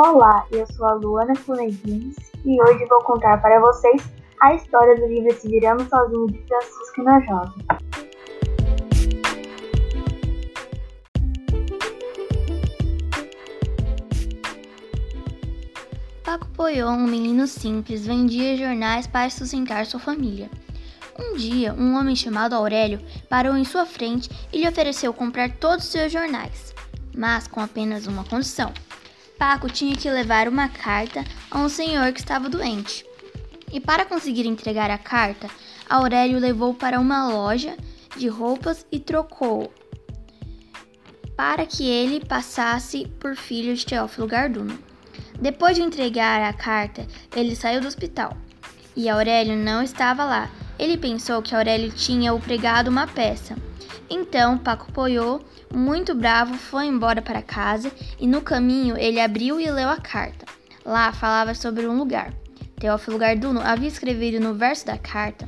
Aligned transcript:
Olá, 0.00 0.46
eu 0.52 0.64
sou 0.74 0.86
a 0.86 0.94
Luana 0.94 1.34
Funedins 1.34 2.14
e 2.44 2.62
hoje 2.62 2.86
vou 2.86 3.02
contar 3.02 3.42
para 3.42 3.58
vocês 3.58 4.08
a 4.40 4.54
história 4.54 4.94
do 4.94 5.08
livro 5.08 5.34
Se 5.34 5.48
Virando 5.48 5.88
Sozinho 5.88 6.28
de 6.28 6.40
Francisco 6.46 7.02
Nojosa. 7.02 7.54
Paco 16.22 16.46
Poiô, 16.54 16.90
um 16.90 17.08
menino 17.08 17.48
simples, 17.48 18.06
vendia 18.06 18.56
jornais 18.56 19.08
para 19.08 19.28
sustentar 19.28 19.84
sua 19.84 19.98
família. 19.98 20.48
Um 21.18 21.34
dia, 21.34 21.74
um 21.74 21.96
homem 21.96 22.14
chamado 22.14 22.54
Aurélio 22.54 23.00
parou 23.28 23.56
em 23.56 23.64
sua 23.64 23.84
frente 23.84 24.30
e 24.52 24.60
lhe 24.60 24.68
ofereceu 24.68 25.12
comprar 25.12 25.50
todos 25.56 25.86
os 25.86 25.90
seus 25.90 26.12
jornais, 26.12 26.72
mas 27.12 27.48
com 27.48 27.60
apenas 27.60 28.06
uma 28.06 28.22
condição. 28.22 28.72
Paco 29.38 29.68
tinha 29.68 29.94
que 29.94 30.10
levar 30.10 30.48
uma 30.48 30.68
carta 30.68 31.24
a 31.50 31.58
um 31.58 31.68
senhor 31.68 32.12
que 32.12 32.20
estava 32.20 32.48
doente. 32.48 33.06
E 33.72 33.78
para 33.78 34.04
conseguir 34.04 34.46
entregar 34.46 34.90
a 34.90 34.98
carta, 34.98 35.48
Aurélio 35.88 36.38
levou 36.38 36.74
para 36.74 36.98
uma 36.98 37.28
loja 37.28 37.76
de 38.16 38.26
roupas 38.26 38.84
e 38.90 38.98
trocou 38.98 39.72
para 41.36 41.64
que 41.64 41.86
ele 41.86 42.24
passasse 42.24 43.06
por 43.20 43.36
filho 43.36 43.74
de 43.76 43.86
Teófilo 43.86 44.26
Garduno. 44.26 44.76
Depois 45.40 45.76
de 45.76 45.82
entregar 45.82 46.42
a 46.42 46.52
carta, 46.52 47.06
ele 47.34 47.54
saiu 47.54 47.80
do 47.80 47.86
hospital 47.86 48.36
e 48.96 49.08
Aurélio 49.08 49.56
não 49.56 49.80
estava 49.80 50.24
lá 50.24 50.50
ele 50.78 50.96
pensou 50.96 51.42
que 51.42 51.54
Aurélio 51.54 51.90
tinha 51.90 52.32
o 52.32 52.40
pregado 52.40 52.90
uma 52.90 53.06
peça. 53.06 53.56
Então 54.08 54.56
Paco 54.56 54.92
Poiô, 54.92 55.40
muito 55.74 56.14
bravo, 56.14 56.54
foi 56.54 56.86
embora 56.86 57.20
para 57.20 57.42
casa 57.42 57.90
e 58.18 58.26
no 58.26 58.40
caminho 58.40 58.96
ele 58.96 59.20
abriu 59.20 59.60
e 59.60 59.70
leu 59.70 59.88
a 59.88 59.98
carta. 59.98 60.46
Lá 60.84 61.12
falava 61.12 61.54
sobre 61.54 61.86
um 61.86 61.98
lugar. 61.98 62.32
Teófilo 62.78 63.18
Garduno 63.18 63.60
havia 63.60 63.88
escrevido 63.88 64.40
no 64.40 64.54
verso 64.54 64.86
da 64.86 64.96
carta 64.96 65.46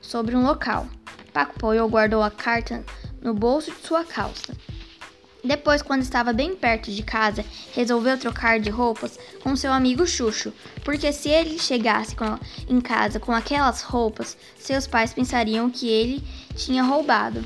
sobre 0.00 0.34
um 0.34 0.42
local. 0.42 0.88
Paco 1.32 1.58
Poiô 1.58 1.86
guardou 1.88 2.22
a 2.22 2.30
carta 2.30 2.84
no 3.22 3.34
bolso 3.34 3.70
de 3.70 3.86
sua 3.86 4.04
calça. 4.04 4.52
Depois, 5.42 5.80
quando 5.80 6.02
estava 6.02 6.32
bem 6.32 6.54
perto 6.54 6.90
de 6.90 7.02
casa, 7.02 7.44
resolveu 7.72 8.18
trocar 8.18 8.60
de 8.60 8.68
roupas 8.68 9.18
com 9.42 9.56
seu 9.56 9.72
amigo 9.72 10.06
Xuxo, 10.06 10.52
porque 10.84 11.12
se 11.12 11.30
ele 11.30 11.58
chegasse 11.58 12.14
a, 12.20 12.38
em 12.68 12.80
casa 12.80 13.18
com 13.18 13.32
aquelas 13.32 13.82
roupas, 13.82 14.36
seus 14.58 14.86
pais 14.86 15.14
pensariam 15.14 15.70
que 15.70 15.88
ele 15.88 16.22
tinha 16.54 16.82
roubado. 16.82 17.44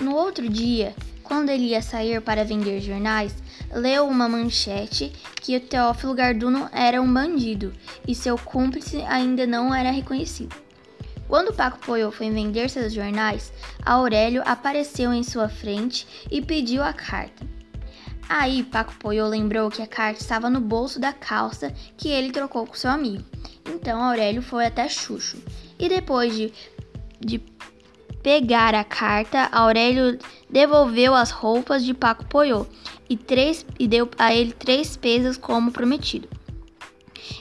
No 0.00 0.14
outro 0.14 0.48
dia, 0.48 0.94
quando 1.22 1.48
ele 1.48 1.68
ia 1.68 1.80
sair 1.80 2.20
para 2.20 2.44
vender 2.44 2.80
jornais, 2.80 3.34
leu 3.72 4.06
uma 4.06 4.28
manchete 4.28 5.10
que 5.40 5.56
o 5.56 5.60
Teófilo 5.60 6.14
Garduno 6.14 6.68
era 6.72 7.00
um 7.00 7.12
bandido 7.12 7.72
e 8.06 8.14
seu 8.14 8.36
cúmplice 8.36 9.00
ainda 9.02 9.46
não 9.46 9.74
era 9.74 9.90
reconhecido. 9.90 10.54
Quando 11.28 11.54
Paco 11.54 11.78
Poiô 11.78 12.10
foi 12.10 12.30
vender 12.30 12.68
seus 12.68 12.92
jornais, 12.92 13.52
Aurélio 13.84 14.42
apareceu 14.44 15.12
em 15.12 15.22
sua 15.22 15.48
frente 15.48 16.06
e 16.30 16.42
pediu 16.42 16.82
a 16.82 16.92
carta. 16.92 17.46
Aí 18.28 18.62
Paco 18.62 18.94
Poiô 18.98 19.26
lembrou 19.26 19.70
que 19.70 19.82
a 19.82 19.86
carta 19.86 20.20
estava 20.20 20.48
no 20.48 20.60
bolso 20.60 20.98
da 20.98 21.12
calça 21.12 21.72
que 21.96 22.08
ele 22.08 22.30
trocou 22.30 22.66
com 22.66 22.74
seu 22.74 22.90
amigo. 22.90 23.24
Então 23.66 24.02
Aurélio 24.02 24.42
foi 24.42 24.66
até 24.66 24.88
Xuxo. 24.88 25.38
E 25.78 25.88
depois 25.88 26.34
de, 26.34 26.52
de 27.20 27.42
pegar 28.22 28.74
a 28.74 28.84
carta, 28.84 29.48
Aurélio 29.52 30.18
devolveu 30.48 31.14
as 31.14 31.30
roupas 31.30 31.84
de 31.84 31.92
Paco 31.92 32.24
Poiô 32.26 32.66
e, 33.08 33.16
três, 33.16 33.66
e 33.78 33.86
deu 33.86 34.08
a 34.18 34.34
ele 34.34 34.52
três 34.52 34.96
pesos 34.96 35.36
como 35.36 35.72
prometido. 35.72 36.28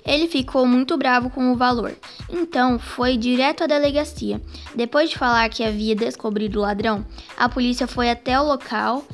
Ele 0.05 0.27
ficou 0.27 0.65
muito 0.65 0.97
bravo 0.97 1.29
com 1.29 1.51
o 1.51 1.55
valor, 1.55 1.95
então 2.29 2.77
foi 2.79 3.17
direto 3.17 3.63
à 3.63 3.67
delegacia. 3.67 4.41
Depois 4.75 5.09
de 5.09 5.17
falar 5.17 5.49
que 5.49 5.63
havia 5.63 5.95
descobrido 5.95 6.59
o 6.59 6.61
ladrão, 6.61 7.05
a 7.37 7.47
polícia 7.49 7.87
foi 7.87 8.09
até 8.09 8.39
o 8.39 8.43
local 8.43 9.05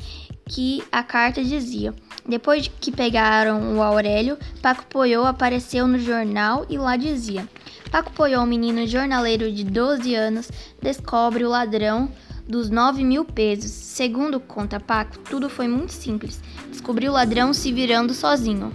que 0.48 0.82
a 0.90 1.02
carta 1.02 1.42
dizia. 1.44 1.94
Depois 2.26 2.64
de 2.64 2.70
que 2.70 2.90
pegaram 2.90 3.76
o 3.76 3.82
Aurélio, 3.82 4.36
Paco 4.60 4.84
Poiô 4.88 5.24
apareceu 5.24 5.86
no 5.86 5.98
jornal 5.98 6.66
e 6.68 6.76
lá 6.76 6.96
dizia: 6.96 7.48
Paco 7.90 8.12
Poiô, 8.12 8.40
um 8.40 8.46
menino 8.46 8.86
jornaleiro 8.86 9.50
de 9.50 9.64
12 9.64 10.14
anos, 10.14 10.50
descobre 10.82 11.44
o 11.44 11.48
ladrão 11.48 12.10
dos 12.46 12.68
9 12.68 13.04
mil 13.04 13.24
pesos. 13.24 13.70
Segundo 13.70 14.40
conta 14.40 14.80
Paco, 14.80 15.18
tudo 15.20 15.48
foi 15.48 15.68
muito 15.68 15.92
simples. 15.92 16.40
Descobriu 16.68 17.12
o 17.12 17.14
ladrão 17.14 17.54
se 17.54 17.72
virando 17.72 18.12
sozinho. 18.12 18.72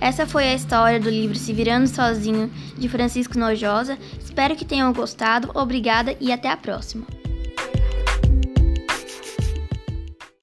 Essa 0.00 0.26
foi 0.26 0.44
a 0.44 0.54
história 0.54 0.98
do 0.98 1.10
livro 1.10 1.36
Se 1.36 1.52
Virando 1.52 1.86
Sozinho, 1.86 2.50
de 2.78 2.88
Francisco 2.88 3.38
Nojosa. 3.38 3.98
Espero 4.18 4.56
que 4.56 4.64
tenham 4.64 4.92
gostado. 4.92 5.50
Obrigada 5.54 6.16
e 6.18 6.32
até 6.32 6.48
a 6.48 6.56
próxima. 6.56 7.19